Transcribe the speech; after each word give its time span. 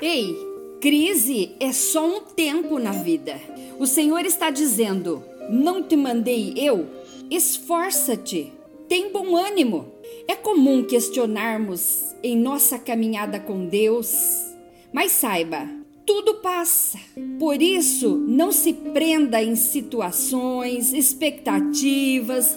Ei, 0.00 0.36
crise 0.80 1.52
é 1.58 1.72
só 1.72 2.06
um 2.06 2.20
tempo 2.20 2.78
na 2.78 2.92
vida. 2.92 3.40
O 3.78 3.86
Senhor 3.86 4.26
está 4.26 4.50
dizendo: 4.50 5.22
Não 5.50 5.82
te 5.82 5.96
mandei 5.96 6.52
eu? 6.56 6.86
Esforça-te, 7.30 8.52
tem 8.88 9.10
bom 9.10 9.34
ânimo. 9.34 9.92
É 10.28 10.34
comum 10.34 10.84
questionarmos 10.84 12.14
em 12.22 12.36
nossa 12.36 12.78
caminhada 12.78 13.40
com 13.40 13.66
Deus, 13.66 14.14
mas 14.92 15.12
saiba, 15.12 15.68
tudo 16.04 16.34
passa. 16.34 16.98
Por 17.38 17.60
isso, 17.62 18.16
não 18.16 18.52
se 18.52 18.72
prenda 18.72 19.42
em 19.42 19.56
situações, 19.56 20.92
expectativas, 20.92 22.56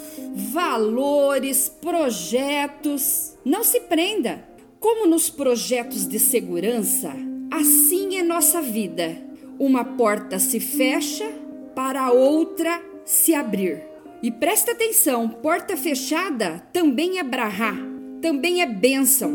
valores, 0.51 1.69
projetos. 1.81 3.37
Não 3.45 3.63
se 3.63 3.79
prenda. 3.79 4.47
Como 4.79 5.07
nos 5.07 5.29
projetos 5.29 6.07
de 6.07 6.19
segurança, 6.19 7.13
assim 7.59 8.17
é 8.17 8.23
nossa 8.23 8.61
vida. 8.61 9.17
Uma 9.57 9.83
porta 9.83 10.39
se 10.39 10.59
fecha 10.59 11.29
para 11.75 12.11
outra 12.11 12.81
se 13.03 13.33
abrir. 13.33 13.83
E 14.23 14.31
presta 14.31 14.71
atenção: 14.71 15.27
porta 15.27 15.75
fechada 15.75 16.63
também 16.73 17.19
é 17.19 17.23
brahá, 17.23 17.75
também 18.21 18.61
é 18.61 18.65
bênção. 18.65 19.31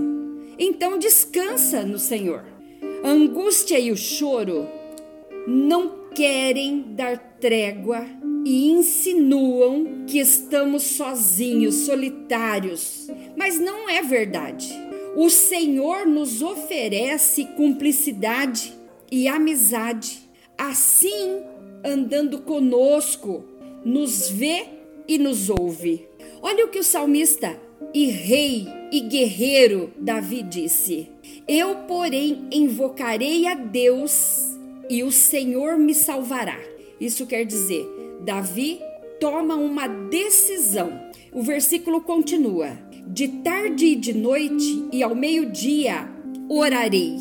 Então 0.59 0.99
descansa 0.99 1.83
no 1.83 1.99
Senhor. 1.99 2.45
A 3.03 3.09
angústia 3.09 3.79
e 3.79 3.91
o 3.91 3.97
choro 3.97 4.67
não 5.47 6.09
querem 6.15 6.85
dar 6.95 7.19
trégua 7.41 8.07
e 8.45 8.71
insinuam 8.71 10.05
que 10.07 10.19
estamos 10.19 10.83
sozinhos, 10.83 11.75
solitários. 11.75 13.09
Mas 13.37 13.59
não 13.59 13.89
é 13.89 14.01
verdade. 14.01 14.84
O 15.17 15.31
Senhor 15.31 16.07
nos 16.07 16.43
oferece 16.43 17.45
cumplicidade 17.57 18.75
e 19.11 19.29
amizade. 19.29 20.29
Assim, 20.59 21.41
andando 21.85 22.41
conosco, 22.41 23.45
nos 23.85 24.29
vê 24.29 24.67
e 25.07 25.19
nos 25.19 25.49
ouve. 25.51 26.09
Olha 26.43 26.65
o 26.65 26.69
que 26.69 26.79
o 26.79 26.85
salmista 26.85 27.57
e 27.93 28.07
rei 28.07 28.67
e 28.91 29.01
guerreiro 29.01 29.93
Davi 29.97 30.43
disse: 30.43 31.09
Eu, 31.47 31.77
porém, 31.87 32.49
invocarei 32.51 33.47
a 33.47 33.55
Deus 33.55 34.59
e 34.89 35.03
o 35.03 35.13
Senhor 35.13 35.79
me 35.79 35.95
salvará. 35.95 36.59
Isso 37.01 37.27
quer 37.27 37.45
dizer, 37.45 37.87
Davi 38.21 38.81
toma 39.21 39.55
uma 39.55 39.87
decisão. 39.87 40.93
O 41.33 41.43
versículo 41.43 42.01
continua: 42.01 42.77
de 43.07 43.29
tarde 43.29 43.87
e 43.87 43.97
de 43.97 44.13
noite 44.13 44.89
e 44.93 45.03
ao 45.03 45.15
meio-dia 45.15 46.09
orarei 46.49 47.17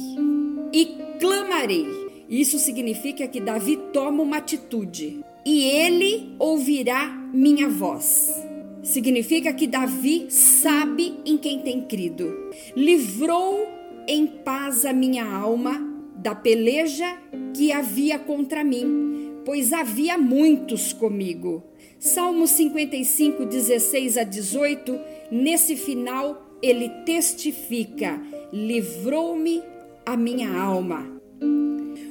e 0.72 0.98
clamarei. 1.20 1.86
Isso 2.30 2.58
significa 2.58 3.28
que 3.28 3.39
Davi 3.39 3.78
toma 3.92 4.23
uma 4.23 4.38
atitude 4.38 5.23
e 5.45 5.64
ele 5.64 6.34
ouvirá 6.39 7.08
minha 7.34 7.70
voz. 7.70 8.34
Significa 8.81 9.54
que 9.54 9.67
Davi 9.67 10.28
sabe 10.30 11.16
em 11.26 11.38
quem 11.38 11.59
tem 11.59 11.81
crido. 11.81 12.50
Livrou 12.76 13.67
em 14.08 14.26
paz 14.28 14.86
a 14.86 14.92
minha 14.92 15.26
alma 15.26 15.81
da 16.16 16.34
peleja 16.34 17.17
que 17.54 17.72
havia 17.72 18.17
contra 18.17 18.64
mim, 18.64 19.42
pois 19.45 19.72
havia 19.72 20.17
muitos 20.17 20.92
comigo. 20.92 21.64
Salmo 22.00 22.48
55, 22.48 23.45
16 23.45 24.17
a 24.17 24.23
18, 24.23 25.00
nesse 25.34 25.76
final 25.76 26.45
ele 26.62 26.89
testifica: 27.06 28.22
livrou-me 28.52 29.64
a 30.06 30.16
minha 30.16 30.56
alma. 30.56 31.12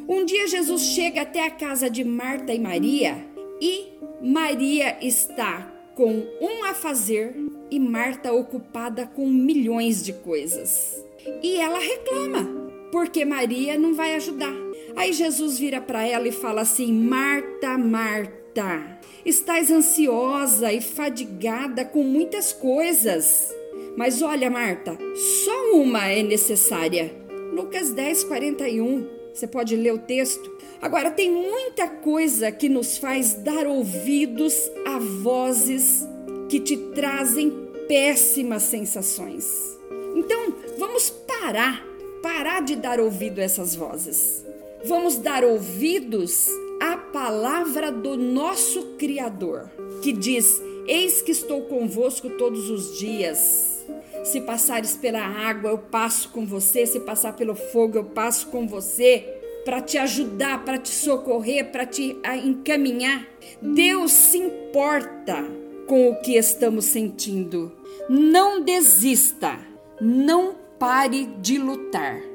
Um 0.09 0.25
dia 0.25 0.49
Jesus 0.49 0.83
chega 0.83 1.23
até 1.23 1.47
a 1.47 1.51
casa 1.51 1.89
de 1.89 2.05
Marta 2.05 2.53
e 2.53 2.59
Maria 2.59 3.25
e 3.61 3.93
Maria 4.21 4.99
está 5.01 5.73
com 5.95 6.25
um 6.41 6.65
a 6.65 6.75
fazer 6.75 7.35
e 7.71 7.79
Marta 7.79 8.33
ocupada 8.33 9.07
com 9.07 9.27
milhões 9.29 10.03
de 10.05 10.13
coisas. 10.13 11.03
E 11.43 11.57
ela 11.57 11.79
reclama, 11.79 12.45
porque 12.91 13.25
Maria 13.25 13.79
não 13.79 13.95
vai 13.95 14.17
ajudar. 14.17 14.53
Aí 14.97 15.13
Jesus 15.13 15.59
vira 15.59 15.81
para 15.81 16.07
ela 16.07 16.27
e 16.29 16.33
fala 16.33 16.63
assim: 16.63 16.93
Marta, 16.93 17.79
Marta, 17.79 18.42
Estás 19.25 19.71
ansiosa 19.71 20.73
e 20.73 20.81
fadigada 20.81 21.85
com 21.85 22.03
muitas 22.03 22.53
coisas. 22.53 23.51
Mas 23.97 24.21
olha, 24.21 24.51
Marta, 24.51 24.99
só 25.45 25.73
uma 25.75 26.09
é 26.09 26.23
necessária. 26.23 27.15
Lucas 27.53 27.93
10, 27.93 28.25
41. 28.25 29.09
Você 29.33 29.47
pode 29.47 29.77
ler 29.77 29.95
o 29.95 29.99
texto. 29.99 30.51
Agora, 30.81 31.11
tem 31.11 31.31
muita 31.31 31.89
coisa 31.89 32.51
que 32.51 32.69
nos 32.69 32.99
faz 32.99 33.35
dar 33.35 33.67
ouvidos 33.67 34.55
a 34.87 34.99
vozes 34.99 36.07
que 36.49 36.61
te 36.61 36.77
trazem 36.77 37.51
péssimas 37.89 38.65
sensações. 38.65 39.79
Então, 40.15 40.55
vamos 40.79 41.09
parar, 41.09 41.87
parar 42.23 42.61
de 42.61 42.77
dar 42.77 43.01
ouvido 43.01 43.41
a 43.41 43.45
essas 43.45 43.75
vozes. 43.75 44.45
Vamos 44.85 45.17
dar 45.17 45.45
ouvidos 45.45 46.49
palavra 47.13 47.93
do 47.93 48.17
nosso 48.17 48.95
Criador, 48.99 49.71
que 50.03 50.13
diz: 50.13 50.61
Eis 50.87 51.23
que 51.23 51.31
estou 51.31 51.63
convosco 51.63 52.31
todos 52.31 52.71
os 52.71 52.99
dias. 52.99 53.87
Se 54.25 54.41
passares 54.41 54.97
pela 54.97 55.21
água, 55.21 55.71
eu 55.71 55.79
passo 55.79 56.31
com 56.31 56.47
você. 56.47 56.87
Se 56.87 57.01
passar 57.01 57.35
pelo 57.35 57.55
fogo, 57.55 57.99
eu 57.99 58.05
passo 58.05 58.49
com 58.49 58.67
você. 58.67 59.39
Para 59.65 59.81
te 59.81 59.97
ajudar, 59.97 60.65
para 60.65 60.79
te 60.79 60.91
socorrer, 60.91 61.71
para 61.71 61.87
te 61.87 62.17
encaminhar. 62.45 63.29
Deus 63.61 64.11
se 64.11 64.39
importa 64.39 65.45
com 65.87 66.11
o 66.11 66.17
que 66.17 66.37
estamos 66.37 66.87
sentindo. 66.87 67.73
Não 68.09 68.61
desista, 68.61 69.59
não 70.01 70.57
pare 70.79 71.27
de 71.41 71.59
lutar. 71.59 72.32